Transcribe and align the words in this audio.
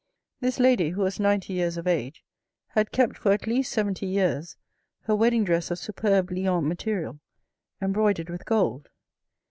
This 0.39 0.57
lady, 0.59 0.89
who 0.89 1.01
was 1.03 1.19
ninety 1.19 1.53
years 1.53 1.77
of 1.77 1.85
age, 1.85 2.23
had 2.69 2.91
kept 2.91 3.19
for 3.19 3.33
at 3.33 3.45
least 3.45 3.71
seventy 3.71 4.07
years 4.07 4.57
her 5.01 5.15
wedding 5.15 5.43
dress 5.43 5.69
of 5.69 5.77
superb 5.77 6.31
Lyons 6.31 6.67
material, 6.67 7.19
embroidered 7.83 8.31
with 8.31 8.43
gold. 8.43 8.89